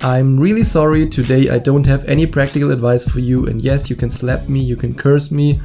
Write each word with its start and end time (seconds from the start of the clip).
I'm 0.00 0.38
really 0.38 0.62
sorry. 0.62 1.08
Today 1.08 1.50
I 1.50 1.58
don't 1.58 1.86
have 1.86 2.04
any 2.04 2.24
practical 2.24 2.70
advice 2.70 3.04
for 3.04 3.18
you, 3.18 3.46
and 3.46 3.60
yes, 3.60 3.90
you 3.90 3.96
can 3.96 4.10
slap 4.10 4.48
me, 4.48 4.60
you 4.60 4.76
can 4.76 4.94
curse 4.94 5.32
me, 5.32 5.60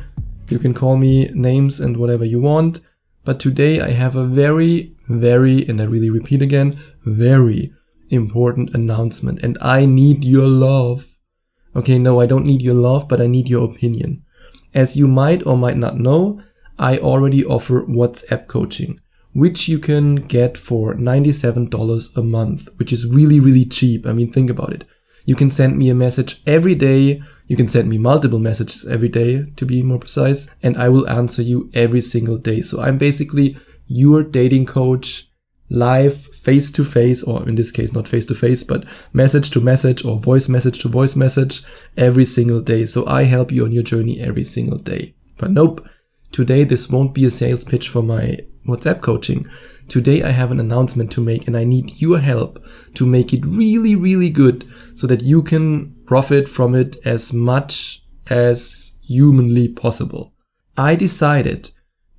you 0.50 0.58
can 0.58 0.74
call 0.74 0.98
me 0.98 1.26
names 1.36 1.80
and 1.80 1.96
whatever 1.96 2.26
you 2.26 2.40
want, 2.40 2.80
but 3.24 3.40
today 3.40 3.80
I 3.80 3.92
have 3.92 4.16
a 4.16 4.26
very, 4.26 4.96
very, 5.08 5.68
and 5.68 5.80
I 5.80 5.86
really 5.86 6.10
repeat 6.10 6.42
again, 6.42 6.80
very 7.06 7.72
important 8.10 8.74
announcement, 8.74 9.40
and 9.44 9.56
I 9.62 9.86
need 9.86 10.24
your 10.24 10.48
love. 10.48 11.06
Okay, 11.76 12.00
no, 12.00 12.20
I 12.20 12.26
don't 12.26 12.46
need 12.46 12.64
your 12.64 12.74
love, 12.76 13.08
but 13.08 13.22
I 13.22 13.28
need 13.28 13.50
your 13.50 13.70
opinion. 13.70 14.24
As 14.74 14.96
you 14.96 15.08
might 15.08 15.46
or 15.46 15.56
might 15.56 15.78
not 15.78 16.00
know, 16.00 16.42
I 16.80 16.98
already 16.98 17.46
offer 17.46 17.84
WhatsApp 17.86 18.48
coaching 18.48 19.00
which 19.34 19.68
you 19.68 19.80
can 19.80 20.16
get 20.16 20.58
for 20.58 20.94
$97 20.94 22.18
a 22.18 22.22
month, 22.22 22.70
which 22.78 22.94
is 22.94 23.08
really, 23.08 23.40
really 23.40 23.66
cheap. 23.66 24.06
I 24.06 24.14
mean, 24.14 24.32
think 24.32 24.50
about 24.50 24.74
it. 24.74 24.86
You 25.26 25.36
can 25.36 25.50
send 25.50 25.78
me 25.78 25.90
a 25.90 25.96
message 25.96 26.42
every 26.46 26.76
day. 26.76 27.22
You 27.48 27.58
can 27.58 27.68
send 27.68 27.90
me 27.90 27.98
multiple 27.98 28.40
messages 28.40 28.86
every 28.86 29.10
day, 29.10 29.46
to 29.56 29.66
be 29.66 29.84
more 29.84 30.00
precise, 30.00 30.50
and 30.62 30.78
I 30.78 30.90
will 30.90 31.10
answer 31.10 31.42
you 31.42 31.70
every 31.74 32.02
single 32.02 32.38
day. 32.38 32.62
So 32.62 32.82
I'm 32.82 32.98
basically 32.98 33.58
your 33.88 34.24
dating 34.24 34.66
coach 34.66 35.30
live 35.70 36.16
face 36.16 36.70
to 36.72 36.84
face, 36.84 37.24
or 37.24 37.48
in 37.48 37.56
this 37.56 37.72
case, 37.72 37.94
not 37.94 38.08
face 38.08 38.26
to 38.28 38.36
face, 38.36 38.64
but 38.64 38.86
message 39.12 39.50
to 39.52 39.60
message 39.60 40.06
or 40.06 40.20
voice 40.20 40.48
message 40.48 40.80
to 40.80 40.90
voice 40.90 41.16
message 41.16 41.64
every 41.98 42.26
single 42.26 42.62
day. 42.62 42.86
So 42.86 43.06
I 43.08 43.24
help 43.24 43.52
you 43.52 43.66
on 43.66 43.72
your 43.72 43.84
journey 43.84 44.20
every 44.20 44.46
single 44.46 44.78
day. 44.78 45.16
But 45.38 45.52
nope, 45.52 45.86
today 46.34 46.66
this 46.66 46.90
won't 46.90 47.14
be 47.14 47.24
a 47.24 47.30
sales 47.30 47.64
pitch 47.64 47.88
for 47.88 48.04
my 48.04 48.40
WhatsApp 48.68 49.02
coaching. 49.02 49.48
Today 49.88 50.24
I 50.24 50.32
have 50.32 50.52
an 50.52 50.60
announcement 50.60 51.12
to 51.14 51.22
make 51.22 51.48
and 51.48 51.56
I 51.56 51.64
need 51.64 52.02
your 52.02 52.20
help 52.20 52.62
to 52.96 53.06
make 53.06 53.34
it 53.34 53.46
really, 53.46 53.96
really 53.96 54.30
good 54.30 54.66
so 54.96 55.08
that 55.08 55.22
you 55.22 55.44
can 55.44 55.96
profit 56.06 56.50
from 56.50 56.76
it 56.76 56.98
as 57.06 57.32
much 57.32 58.04
as 58.30 58.98
humanly 59.04 59.68
possible. 59.68 60.34
I 60.76 60.96
decided 60.96 61.70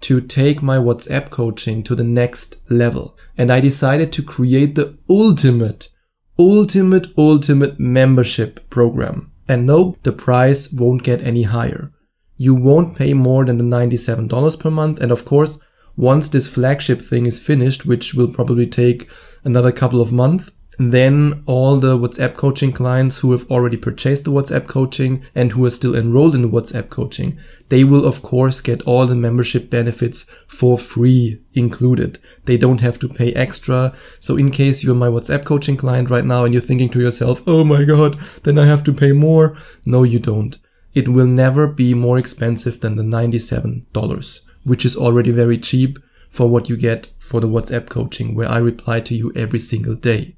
to 0.02 0.20
take 0.20 0.62
my 0.62 0.76
WhatsApp 0.76 1.30
coaching 1.30 1.82
to 1.82 1.94
the 1.94 2.04
next 2.04 2.56
level 2.70 3.16
and 3.36 3.50
I 3.50 3.60
decided 3.60 4.12
to 4.12 4.22
create 4.22 4.74
the 4.74 4.98
ultimate, 5.08 5.88
ultimate, 6.38 7.08
ultimate 7.16 7.80
membership 7.80 8.68
program. 8.70 9.32
And 9.48 9.66
no, 9.66 9.96
the 10.02 10.12
price 10.12 10.72
won't 10.72 11.02
get 11.02 11.22
any 11.22 11.42
higher. 11.42 11.93
You 12.36 12.54
won't 12.54 12.96
pay 12.96 13.14
more 13.14 13.44
than 13.44 13.58
the 13.58 13.64
$97 13.64 14.60
per 14.60 14.70
month. 14.70 15.00
And 15.00 15.12
of 15.12 15.24
course, 15.24 15.58
once 15.96 16.28
this 16.28 16.48
flagship 16.48 17.00
thing 17.00 17.26
is 17.26 17.38
finished, 17.38 17.86
which 17.86 18.14
will 18.14 18.28
probably 18.28 18.66
take 18.66 19.08
another 19.44 19.70
couple 19.70 20.00
of 20.00 20.12
months, 20.12 20.50
then 20.78 21.44
all 21.46 21.76
the 21.76 21.96
WhatsApp 21.96 22.36
coaching 22.36 22.72
clients 22.72 23.18
who 23.18 23.32
have 23.32 23.48
already 23.50 23.76
purchased 23.76 24.24
the 24.24 24.32
WhatsApp 24.32 24.66
coaching 24.66 25.22
and 25.34 25.52
who 25.52 25.64
are 25.64 25.70
still 25.70 25.94
enrolled 25.94 26.34
in 26.34 26.50
WhatsApp 26.50 26.90
coaching, 26.90 27.38
they 27.68 27.84
will 27.84 28.04
of 28.04 28.22
course 28.22 28.60
get 28.60 28.82
all 28.82 29.06
the 29.06 29.14
membership 29.14 29.70
benefits 29.70 30.26
for 30.48 30.76
free 30.76 31.40
included. 31.52 32.18
They 32.44 32.56
don't 32.56 32.80
have 32.80 32.98
to 33.00 33.08
pay 33.08 33.32
extra. 33.34 33.94
So 34.18 34.36
in 34.36 34.50
case 34.50 34.82
you're 34.82 34.94
my 34.94 35.08
WhatsApp 35.08 35.44
coaching 35.44 35.76
client 35.76 36.10
right 36.10 36.24
now 36.24 36.44
and 36.44 36.52
you're 36.52 36.60
thinking 36.60 36.88
to 36.90 37.00
yourself, 37.00 37.42
oh 37.46 37.62
my 37.62 37.84
God, 37.84 38.18
then 38.42 38.58
I 38.58 38.66
have 38.66 38.82
to 38.84 38.92
pay 38.92 39.12
more. 39.12 39.56
No, 39.86 40.02
you 40.02 40.18
don't. 40.18 40.58
It 40.94 41.08
will 41.08 41.26
never 41.26 41.66
be 41.66 41.92
more 41.94 42.18
expensive 42.18 42.80
than 42.80 42.96
the 42.96 43.02
$97 43.02 44.40
which 44.64 44.84
is 44.84 44.96
already 44.96 45.30
very 45.30 45.58
cheap 45.58 45.98
for 46.28 46.48
what 46.48 46.68
you 46.68 46.76
get 46.76 47.10
for 47.18 47.40
the 47.40 47.48
WhatsApp 47.48 47.88
coaching, 47.88 48.34
where 48.34 48.48
I 48.48 48.58
reply 48.58 49.00
to 49.00 49.14
you 49.14 49.32
every 49.36 49.60
single 49.60 49.94
day. 49.94 50.36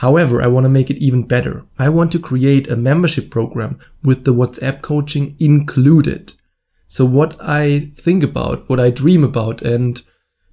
However, 0.00 0.42
I 0.42 0.48
want 0.48 0.64
to 0.64 0.70
make 0.70 0.90
it 0.90 1.02
even 1.02 1.22
better. 1.22 1.64
I 1.78 1.88
want 1.88 2.12
to 2.12 2.18
create 2.18 2.68
a 2.68 2.76
membership 2.76 3.30
program 3.30 3.78
with 4.02 4.24
the 4.24 4.34
WhatsApp 4.34 4.82
coaching 4.82 5.36
included. 5.38 6.34
So 6.88 7.04
what 7.04 7.36
I 7.40 7.92
think 7.96 8.22
about, 8.22 8.68
what 8.68 8.80
I 8.80 8.90
dream 8.90 9.24
about, 9.24 9.62
and 9.62 10.02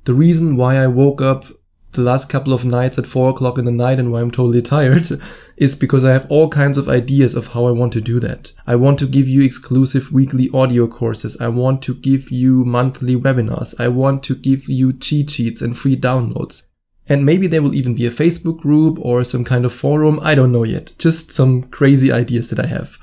the 0.06 0.14
reason 0.14 0.56
why 0.56 0.78
I 0.78 0.88
woke 0.88 1.22
up 1.22 1.46
the 1.94 2.02
last 2.02 2.30
couple 2.30 2.54
of 2.54 2.66
nights 2.66 2.98
at 2.98 3.08
four 3.08 3.30
o'clock 3.30 3.58
in 3.58 3.66
the 3.66 3.72
night 3.72 4.00
and 4.00 4.12
why 4.12 4.22
I'm 4.22 4.32
totally 4.32 4.62
tired 4.62 5.08
is 5.58 5.76
because 5.76 6.04
I 6.04 6.12
have 6.14 6.30
all 6.30 6.50
kinds 6.50 6.78
of 6.78 6.90
ideas 6.90 7.36
of 7.36 7.48
how 7.48 7.66
I 7.66 7.72
want 7.72 7.94
to 7.94 8.02
do 8.02 8.20
that. 8.20 8.52
I 8.68 8.76
want 8.76 9.00
to 9.00 9.08
give 9.08 9.28
you 9.28 9.42
exclusive 9.42 10.12
weekly 10.12 10.50
audio 10.54 10.88
courses. 10.88 11.38
I 11.40 11.48
want 11.48 11.82
to 11.84 11.96
give 11.96 12.32
you 12.32 12.66
monthly 12.66 13.16
webinars. 13.16 13.80
I 13.80 13.88
want 13.88 14.24
to 14.24 14.36
give 14.36 14.70
you 14.70 14.94
cheat 14.94 15.32
sheets 15.32 15.62
and 15.62 15.78
free 15.78 15.96
downloads. 15.96 16.66
And 17.08 17.26
maybe 17.26 17.48
there 17.48 17.62
will 17.62 17.76
even 17.76 17.96
be 17.96 18.06
a 18.06 18.12
Facebook 18.12 18.60
group 18.60 18.98
or 19.02 19.24
some 19.24 19.44
kind 19.44 19.66
of 19.66 19.74
forum. 19.74 20.20
I 20.22 20.36
don't 20.36 20.52
know 20.52 20.64
yet. 20.64 20.94
Just 20.98 21.32
some 21.32 21.64
crazy 21.64 22.12
ideas 22.12 22.50
that 22.50 22.60
I 22.60 22.68
have. 22.68 22.98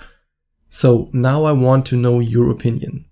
So 0.69 1.11
now 1.13 1.45
I 1.45 1.53
want 1.53 1.85
to 1.87 1.97
know 1.97 2.21
your 2.21 2.51
opinion 2.51 3.05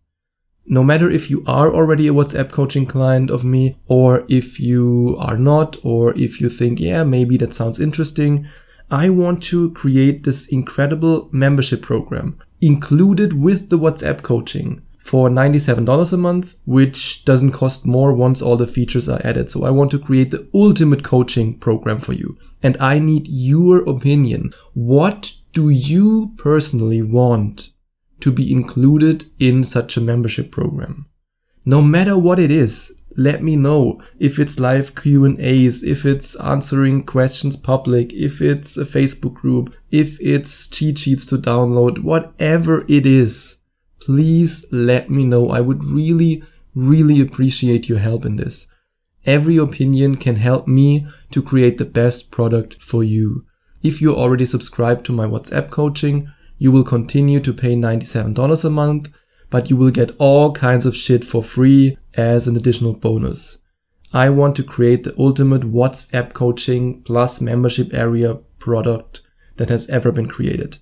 no 0.69 0.85
matter 0.85 1.11
if 1.11 1.31
you 1.31 1.43
are 1.47 1.73
already 1.75 2.09
a 2.09 2.13
WhatsApp 2.13 2.53
coaching 2.53 2.87
client 2.87 3.31
of 3.31 3.45
me, 3.45 3.77
or 3.87 4.25
if 4.29 4.61
you 4.61 5.17
are 5.19 5.39
not, 5.39 5.77
or 5.83 6.17
if 6.17 6.41
you 6.41 6.51
think, 6.51 6.81
yeah, 6.81 7.05
maybe 7.05 7.37
that 7.39 7.55
sounds 7.55 7.81
interesting, 7.81 8.47
I 8.91 9.11
want 9.11 9.43
to 9.45 9.71
create 9.73 10.25
this 10.25 10.47
incredible 10.47 11.29
membership 11.33 11.83
program 11.83 12.39
included 12.61 13.33
with 13.33 13.69
the 13.69 13.79
WhatsApp 13.79 14.23
coaching 14.23 14.83
for 14.99 15.31
$97 15.31 16.13
a 16.13 16.17
month, 16.19 16.55
which 16.67 17.25
doesn't 17.25 17.53
cost 17.53 17.87
more 17.87 18.13
once 18.13 18.43
all 18.43 18.59
the 18.59 18.67
features 18.67 19.09
are 19.09 19.21
added. 19.25 19.51
So 19.51 19.65
I 19.65 19.71
want 19.71 19.91
to 19.93 19.99
create 19.99 20.31
the 20.31 20.47
ultimate 20.53 21.03
coaching 21.03 21.59
program 21.59 21.99
for 21.99 22.13
you. 22.13 22.37
And 22.63 22.77
I 22.79 22.99
need 22.99 23.27
your 23.27 23.89
opinion. 23.89 24.53
What 24.75 25.33
do 25.53 25.71
you 25.71 26.35
personally 26.37 27.01
want 27.01 27.71
to 28.21 28.33
be 28.33 28.53
included 28.53 29.25
in 29.39 29.65
such 29.65 29.97
a 29.97 30.01
membership 30.01 30.51
program. 30.51 31.07
No 31.65 31.83
matter 31.83 32.17
what 32.17 32.39
it 32.39 32.51
is, 32.51 32.93
let 33.17 33.43
me 33.43 33.57
know 33.57 34.01
if 34.19 34.39
it's 34.39 34.61
live 34.61 34.95
Q&As, 34.95 35.83
if 35.83 36.07
it's 36.07 36.39
answering 36.41 37.03
questions 37.03 37.57
public, 37.57 38.13
if 38.13 38.41
it's 38.41 38.77
a 38.77 38.85
Facebook 38.85 39.35
group, 39.35 39.75
if 39.91 40.21
it's 40.21 40.69
cheat 40.69 40.99
sheets 40.99 41.27
to 41.27 41.37
download, 41.37 41.99
whatever 41.99 42.85
it 42.89 43.05
is. 43.05 43.57
Please 44.01 44.65
let 44.71 45.11
me 45.11 45.25
know. 45.25 45.51
I 45.51 45.61
would 45.61 45.85
really, 45.85 46.45
really 46.75 47.21
appreciate 47.21 47.89
your 47.89 47.99
help 47.99 48.25
in 48.25 48.37
this. 48.37 48.69
Every 49.27 49.57
opinion 49.57 50.17
can 50.17 50.37
help 50.37 50.69
me 50.69 51.07
to 51.33 51.43
create 51.43 51.77
the 51.79 51.85
best 51.85 52.31
product 52.31 52.81
for 52.81 53.03
you. 53.03 53.45
If 53.83 54.01
you're 54.01 54.17
already 54.17 54.47
subscribed 54.47 55.05
to 55.07 55.13
my 55.13 55.27
WhatsApp 55.27 55.71
coaching, 55.71 56.33
you 56.59 56.71
will 56.71 56.85
continue 56.85 57.41
to 57.41 57.53
pay 57.53 57.75
$97 57.75 58.65
a 58.65 58.71
month, 58.71 59.09
but 59.51 59.71
you 59.71 59.77
will 59.77 59.91
get 59.91 60.15
all 60.19 60.53
kinds 60.53 60.85
of 60.85 60.97
shit 60.97 61.25
for 61.25 61.43
free 61.43 61.97
as 62.15 62.47
an 62.47 62.57
additional 62.57 62.93
bonus. 62.93 63.59
I 64.13 64.31
want 64.31 64.57
to 64.57 64.65
create 64.65 65.05
the 65.05 65.15
ultimate 65.19 65.63
WhatsApp 65.63 66.33
coaching 66.33 67.03
plus 67.03 67.41
membership 67.41 67.93
area 67.93 68.35
product 68.59 69.23
that 69.57 69.69
has 69.69 69.89
ever 69.89 70.11
been 70.13 70.29
created. 70.29 70.79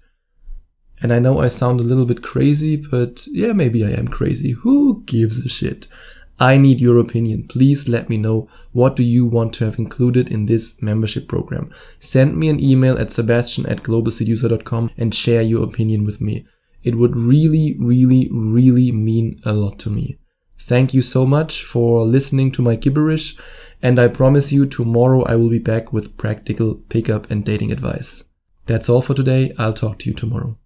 And 1.02 1.12
I 1.12 1.18
know 1.18 1.40
I 1.40 1.48
sound 1.48 1.80
a 1.80 1.84
little 1.84 2.06
bit 2.06 2.22
crazy, 2.22 2.76
but 2.76 3.26
yeah, 3.26 3.52
maybe 3.52 3.84
I 3.84 3.90
am 3.90 4.08
crazy. 4.08 4.52
Who 4.52 5.02
gives 5.04 5.44
a 5.44 5.48
shit? 5.48 5.88
I 6.38 6.58
need 6.58 6.80
your 6.80 6.98
opinion. 6.98 7.48
Please 7.48 7.88
let 7.88 8.08
me 8.08 8.16
know 8.18 8.48
what 8.72 8.94
do 8.94 9.02
you 9.02 9.24
want 9.24 9.54
to 9.54 9.64
have 9.64 9.78
included 9.78 10.30
in 10.30 10.46
this 10.46 10.80
membership 10.82 11.28
program. 11.28 11.70
Send 11.98 12.36
me 12.36 12.48
an 12.48 12.60
email 12.60 12.98
at 12.98 13.10
sebastian 13.10 13.66
at 13.66 13.82
globalseducer.com 13.82 14.90
and 14.98 15.14
share 15.14 15.42
your 15.42 15.64
opinion 15.64 16.04
with 16.04 16.20
me. 16.20 16.46
It 16.82 16.96
would 16.96 17.16
really, 17.16 17.76
really, 17.78 18.28
really 18.30 18.92
mean 18.92 19.40
a 19.44 19.52
lot 19.52 19.78
to 19.80 19.90
me. 19.90 20.18
Thank 20.58 20.92
you 20.92 21.02
so 21.02 21.26
much 21.26 21.62
for 21.64 22.04
listening 22.04 22.52
to 22.52 22.62
my 22.62 22.76
gibberish, 22.76 23.36
and 23.80 23.98
I 23.98 24.08
promise 24.08 24.52
you 24.52 24.66
tomorrow 24.66 25.22
I 25.24 25.36
will 25.36 25.50
be 25.50 25.58
back 25.58 25.92
with 25.92 26.16
practical 26.16 26.74
pickup 26.74 27.30
and 27.30 27.44
dating 27.44 27.72
advice. 27.72 28.24
That's 28.66 28.88
all 28.88 29.00
for 29.00 29.14
today. 29.14 29.52
I'll 29.58 29.72
talk 29.72 29.98
to 30.00 30.10
you 30.10 30.14
tomorrow. 30.14 30.58